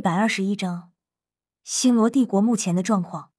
[0.00, 0.94] 一百二十一章，
[1.62, 3.32] 星罗帝国目前的状况。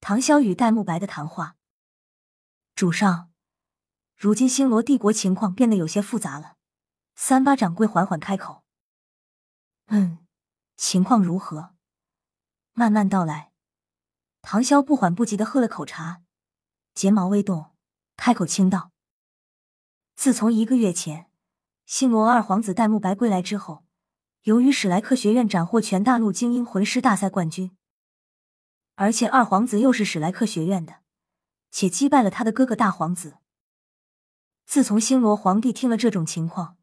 [0.00, 1.54] 唐潇与戴沐白的谈话。
[2.74, 3.30] 主上，
[4.16, 6.56] 如今星罗帝国情况变得有些复杂了。
[7.14, 8.64] 三八掌柜缓缓开口
[9.86, 10.26] ：“嗯，
[10.76, 11.76] 情况如何？”
[12.74, 13.52] 慢慢道来。
[14.42, 16.22] 唐潇不缓不急的喝了口茶，
[16.92, 17.76] 睫毛微动，
[18.16, 18.90] 开口轻道
[20.16, 21.30] ：“自从一个月前，
[21.86, 23.84] 星罗二皇子戴沐白归来之后。”
[24.48, 27.76] 由于史莱克学院斩获全大陆精英魂师大赛冠军，
[28.94, 31.02] 而且二皇子又是史莱克学院的，
[31.70, 33.36] 且击败了他的哥哥大皇子。
[34.64, 36.78] 自从星罗皇帝听了这种情况，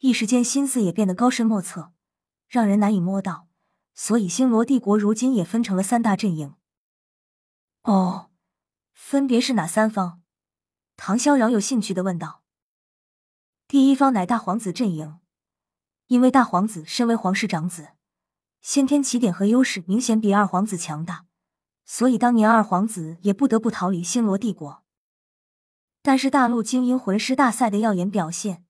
[0.00, 1.94] 一时间心思也变得高深莫测，
[2.46, 3.48] 让人难以摸到。
[3.94, 6.54] 所以星罗帝国如今也分成了三大阵营。
[7.84, 8.28] 哦，
[8.92, 10.20] 分别是哪三方？
[10.98, 12.42] 唐潇饶有兴趣的问道。
[13.66, 15.19] 第一方乃大皇子阵营。
[16.10, 17.90] 因为大皇子身为皇室长子，
[18.60, 21.26] 先天起点和优势明显比二皇子强大，
[21.84, 24.82] 所以当年二皇子也不得不逃离星罗帝国。
[26.02, 28.64] 但是大陆精英魂师大赛的耀眼表现，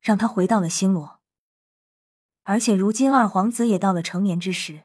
[0.00, 1.20] 让他回到了星罗。
[2.44, 4.84] 而且如今二皇子也到了成年之时，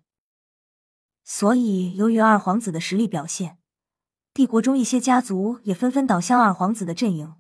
[1.23, 3.57] 所以由于二皇子的实力表现，
[4.33, 7.35] 帝国中一些家族也纷纷倒向二皇子的阵营，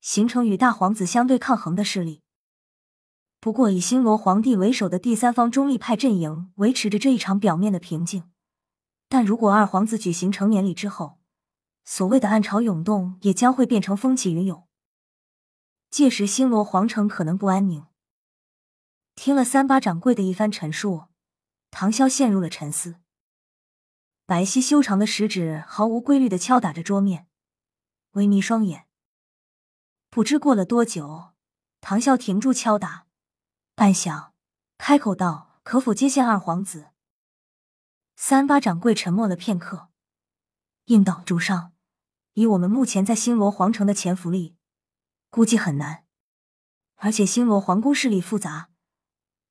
[0.00, 2.22] 形成与大皇子相对抗衡的势力。
[3.40, 8.28] 不过，以星罗皇帝为首的第三方中立派阵营维持着这一场表面的平静。
[9.08, 11.18] 但如果二皇子举行成年礼之后，
[11.84, 14.66] 所谓的暗潮涌动也将会变成风起云涌，
[15.88, 17.86] 届时星罗皇城可能不安宁。
[19.14, 21.04] 听了三八掌柜的一番陈述，
[21.70, 22.96] 唐潇陷入了沉思。
[24.26, 27.26] 白皙修长的食指毫无规律的敲打着桌面，
[28.12, 28.86] 微眯双眼。
[30.10, 31.30] 不知过了多久，
[31.80, 33.07] 唐潇停住敲打。
[33.78, 34.32] 半晌，
[34.76, 36.88] 开口道：“可否接见二皇子？”
[38.16, 39.90] 三八掌柜沉默了片刻，
[40.86, 41.72] 应道：“主上，
[42.32, 44.56] 以我们目前在星罗皇城的潜伏力，
[45.30, 46.04] 估计很难。
[46.96, 48.70] 而且星罗皇宫势力复杂，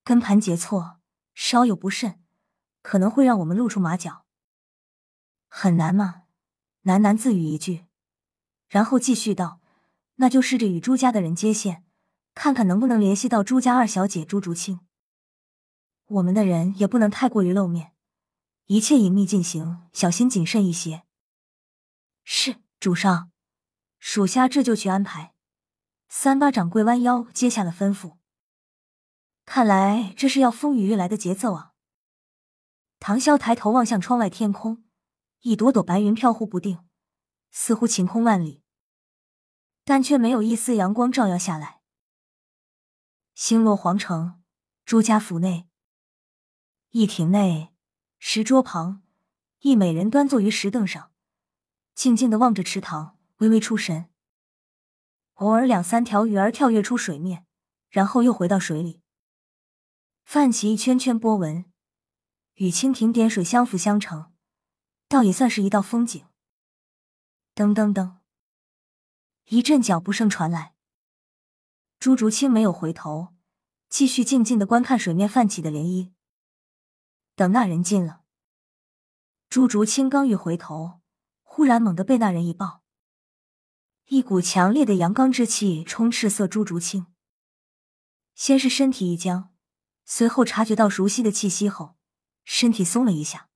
[0.03, 1.00] 跟盘结错，
[1.34, 2.22] 稍有不慎，
[2.81, 4.25] 可能会让我们露出马脚。
[5.47, 6.23] 很难吗？”
[6.84, 7.85] 喃喃自语一句，
[8.68, 9.62] 然后继续道
[10.16, 11.85] ：“那就试着与朱家的人接线。”
[12.38, 14.81] 看看能不能联系到朱家二小姐朱竹清。
[16.06, 17.94] 我们的人也不能太过于露面，
[18.68, 21.02] 一切隐秘进行，小心谨慎一些。
[22.24, 23.31] 是主上，
[23.97, 25.34] 属下这就去安排。
[26.09, 28.18] 三八掌柜弯腰接下了吩咐。
[29.44, 31.74] 看来这是要风雨欲来的节奏啊！
[33.00, 34.84] 唐潇抬头望向窗外天空，
[35.42, 36.86] 一朵朵白云飘忽不定，
[37.50, 38.62] 似乎晴空万里，
[39.84, 41.77] 但却没有一丝阳光照耀下来。
[43.40, 44.42] 星罗皇城
[44.84, 45.70] 朱家府内，
[46.90, 47.72] 一亭内
[48.18, 49.03] 石桌旁，
[49.59, 51.12] 一美人端坐于石凳上，
[51.94, 54.09] 静静的望着池塘，微微出神。
[55.36, 57.46] 偶尔两三条鱼儿跳跃出水面，
[57.90, 59.03] 然后又回到水里，
[60.24, 61.72] 泛起一圈圈波纹，
[62.56, 64.34] 与蜻蜓点水相辅相成，
[65.08, 66.26] 倒也算是一道风景。
[67.53, 68.16] 噔噔噔，
[69.46, 70.77] 一阵脚步声传来。
[72.00, 73.34] 朱竹清没有回头，
[73.90, 76.12] 继续静静的观看水面泛起的涟漪。
[77.35, 78.22] 等那人近了，
[79.50, 81.02] 朱竹清刚欲回头，
[81.41, 82.84] 忽然猛地被那人一抱，
[84.06, 87.08] 一股强烈的阳刚之气充斥色朱竹清。
[88.35, 89.52] 先是身体一僵，
[90.06, 91.97] 随后察觉到熟悉的气息后，
[92.44, 93.50] 身体松了一下，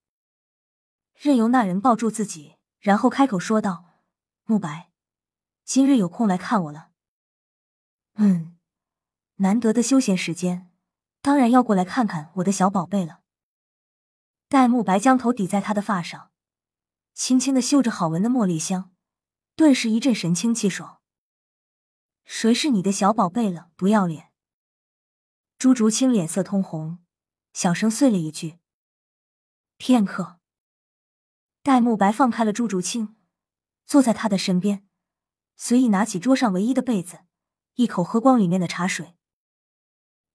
[1.14, 3.86] 任由那人抱住自己，然后开口说道
[4.46, 4.92] ：“慕白，
[5.64, 6.90] 今日有空来看我了。”
[8.16, 8.58] 嗯，
[9.36, 10.70] 难得的休闲时间，
[11.22, 13.22] 当然要过来看看我的小宝贝了。
[14.48, 16.32] 戴沐白将头抵在他的发上，
[17.14, 18.94] 轻轻的嗅着好闻的茉莉香，
[19.56, 21.00] 顿时一阵神清气爽。
[22.26, 23.72] 谁是你的小宝贝了？
[23.76, 24.32] 不要脸！
[25.58, 27.00] 朱竹清脸色通红，
[27.54, 28.60] 小声碎了一句。
[29.78, 30.40] 片刻，
[31.64, 33.16] 戴沐白放开了朱竹清，
[33.86, 34.88] 坐在他的身边，
[35.56, 37.22] 随意拿起桌上唯一的被子。
[37.76, 39.16] 一口喝光里面的茶水，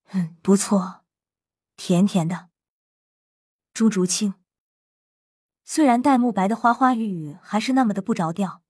[0.08, 1.04] 嗯，不错，
[1.76, 2.48] 甜甜的。
[3.72, 4.34] 朱竹清
[5.64, 8.62] 虽然戴沐白的花花语语还是那么的不着调，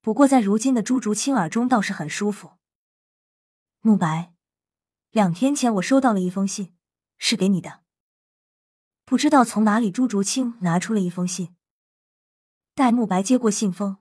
[0.00, 2.52] 不过在如今的朱竹清耳中倒是很舒服。
[3.82, 4.32] 沐白，
[5.10, 6.74] 两天前我收到了一封信，
[7.18, 7.82] 是给你的。
[9.04, 11.54] 不知道从哪里，朱竹清拿出了一封信。
[12.74, 13.98] 戴沐白接过信封，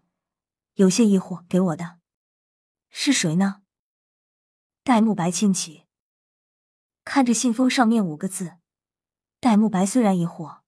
[0.75, 2.00] 有些疑惑：“给我的
[2.89, 3.63] 是谁呢？”
[4.88, 5.84] 戴沐白轻启，
[7.04, 8.56] 看着信封上面五个字，
[9.42, 10.62] 戴沐白虽然疑惑，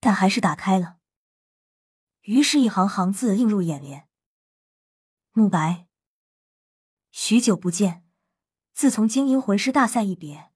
[0.00, 0.98] 但还是打开了。
[2.24, 4.06] 于是，一行行字映入眼帘
[5.32, 5.86] ：“慕白，
[7.10, 8.04] 许久不见，
[8.74, 10.50] 自从精英魂师大赛一别，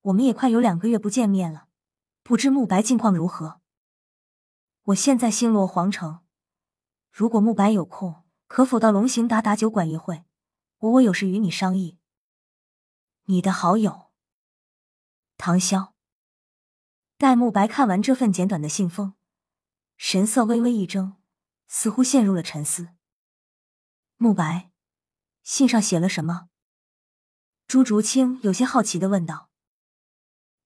[0.00, 1.68] 我们也快有两个月不见面了。
[2.22, 3.60] 不知慕白近况如何？
[4.84, 6.20] 我现在星罗皇城，
[7.12, 10.24] 如果慕白有空，可否到龙行达达酒馆一会？
[10.78, 11.99] 我我有事与你商议。
[13.30, 14.10] 你的好友
[15.36, 15.92] 唐潇。”
[17.16, 19.14] 戴沐白看完这份简短的信封。
[19.96, 21.16] 神色微微一怔，
[21.68, 22.88] 似乎陷入了沉思。
[24.16, 24.72] 慕白，
[25.42, 26.48] 信上写了什么？
[27.68, 29.50] 朱竹清有些好奇的问道。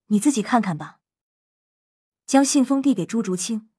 [0.06, 1.00] 你自己看看吧。
[2.24, 3.70] 将信封递给朱竹清，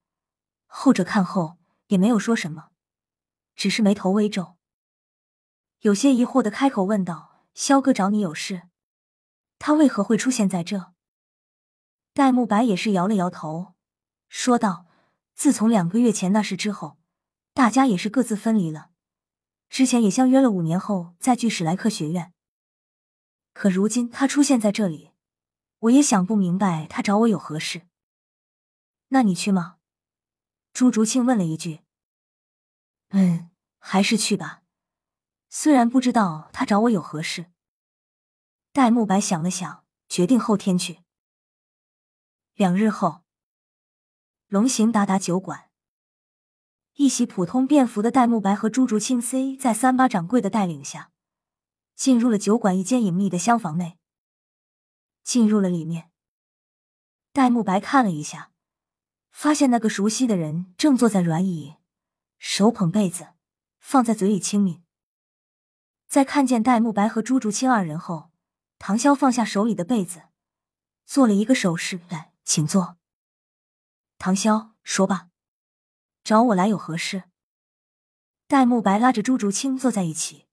[0.66, 2.70] 后者看后也没有说什么，
[3.56, 4.56] 只是眉头微皱，
[5.80, 8.68] 有些疑惑的开口问道：“萧哥找你有事？
[9.66, 10.92] 他为何会出现在这？”
[12.14, 13.74] 戴沐白也是摇了摇头，
[14.28, 14.86] 说道。
[15.34, 16.98] 自从两个月前那事之后，
[17.52, 18.90] 大家也是各自分离了。
[19.68, 22.32] 之前也相约了五年后再聚史莱克学院，
[23.52, 25.10] 可如今他出现在这里，
[25.80, 27.82] 我也想不明白他找我有何事。
[29.08, 29.78] 那你去吗？
[30.72, 31.80] 朱竹清问了一句。
[33.08, 34.62] 嗯，还是去吧。
[35.50, 37.46] 虽然不知道他找我有何事。
[38.76, 40.98] 戴沐白想了想，决定后天去。
[42.52, 43.22] 两日后。
[44.48, 45.70] 龙行达达酒馆，
[46.96, 51.10] 一袭普通便服的戴沐白和朱竹清 C 在三八掌柜的带领下，
[51.94, 53.96] 进入了酒馆一间隐秘的厢房内。
[55.24, 56.10] 进入了里面，
[57.32, 58.52] 戴沐白看了一下，
[59.30, 61.76] 发现那个熟悉的人正坐在软椅，
[62.36, 63.28] 手捧被子，
[63.78, 64.82] 放在嘴里轻抿。
[66.06, 68.32] 在看见戴沐白和朱竹清二人后，
[68.78, 70.24] 唐潇放下手里的被子，
[71.04, 72.98] 做了一个手势：“来，请坐。”
[74.18, 75.28] 唐潇，说吧，
[76.24, 77.24] 找我来有何事？
[78.46, 80.46] 戴沐白拉着朱竹清坐在一起，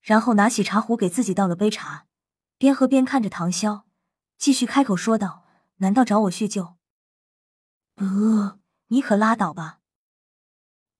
[0.00, 2.06] 然后拿起茶壶给自己倒了杯茶，
[2.56, 3.84] 边喝边看着唐潇，
[4.36, 5.44] 继续开口说道
[5.78, 6.76] ：“难道找我叙旧？”
[7.96, 9.80] 呃，你可拉倒吧！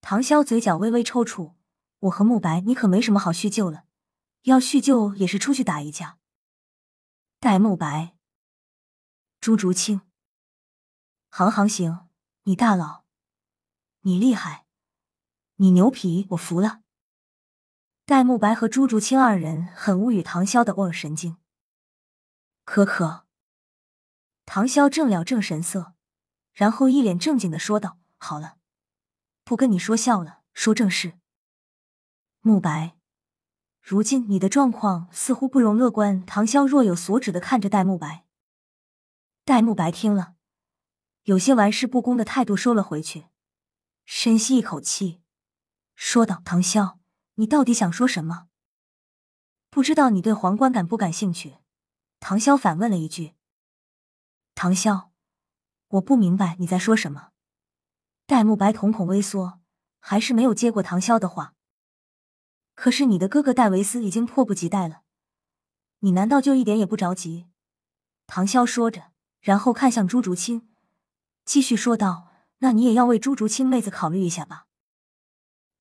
[0.00, 1.54] 唐潇嘴角微微抽搐，
[2.00, 3.84] 我和沐白，你可没什么好叙旧了，
[4.42, 6.18] 要叙旧也是出去打一架。
[7.40, 8.16] 戴沐白，
[9.40, 10.00] 朱竹清。
[11.30, 12.08] 行行行，
[12.44, 13.04] 你大佬，
[14.00, 14.66] 你厉害，
[15.56, 16.82] 你牛皮，我服了。
[18.04, 21.36] 戴沐白和朱竹清二人很无语唐潇的偶尔神经。
[22.64, 23.26] 可可，
[24.44, 25.94] 唐潇正了正神色，
[26.52, 28.58] 然后一脸正经的说道：“好了，
[29.44, 31.18] 不跟你说笑了，说正事。
[32.42, 32.97] 沐白，
[33.90, 38.26] 如今你的状况似乎不容乐观。”唐潇若有所指的看着戴沐白。
[39.46, 40.34] 戴沐白听了。
[41.22, 43.28] 有些玩世不恭的态度收了回去，
[44.04, 45.22] 深吸一口气，
[45.94, 46.98] 说道：“唐潇，
[47.36, 48.48] 你到底想说什么？
[49.70, 51.56] 不知道你对皇冠感不感兴趣？”
[52.20, 53.36] 唐潇反问了一句。
[54.54, 55.08] 唐潇，
[55.88, 57.30] 我不明白你在说什么。
[58.26, 59.60] 戴沐白瞳孔微缩，
[59.98, 61.54] 还是没有接过唐潇的话。
[62.80, 65.02] 可是你的哥哥戴维斯已经迫不及待了，
[65.98, 67.48] 你难道就一点也不着急？
[68.28, 69.10] 唐潇说着，
[69.40, 70.68] 然后看向朱竹清。
[71.44, 74.66] 继续说道：“那你也要为朱竹清妹子考虑一下吧。”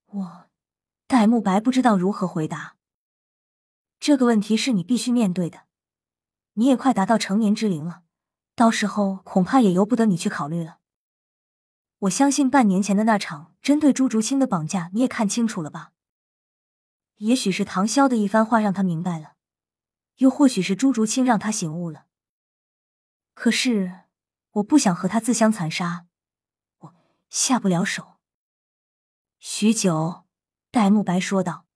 [0.09, 0.47] 我，
[1.05, 2.77] 戴沐白不知道如何回答。
[3.99, 5.65] 这个问题是你必须面对的。
[6.53, 8.01] 你也快达到成年之龄了，
[8.55, 10.79] 到时候恐怕也由不得你去考虑了。
[11.99, 15.91] 我相信半年前的那场针对朱竹清的绑架，你也看清楚了吧？
[17.17, 19.35] 也许是唐潇的一番话让他明白了，
[20.15, 22.07] 又或许是朱竹清让他醒悟了。
[23.33, 24.07] 可是。
[24.57, 26.07] 我不想和他自相残杀，
[26.79, 26.95] 我
[27.29, 28.17] 下不了手。
[29.37, 30.25] 许久，
[30.71, 31.67] 戴沐白说道：“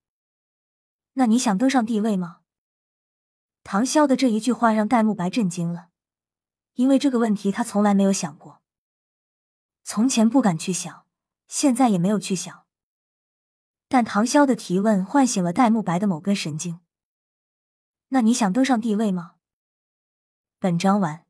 [1.13, 2.39] 那你想登上帝位吗？”
[3.61, 5.89] 唐潇的这一句话让戴沐白震惊了，
[6.73, 8.63] 因为这个问题他从来没有想过。
[9.83, 11.05] 从前不敢去想，
[11.47, 12.60] 现在也没有去想。
[13.91, 16.79] 但唐潇的提问唤醒了戴沐白的某根神经。
[18.07, 19.33] 那你想登上帝位吗？
[20.59, 21.25] 本章完。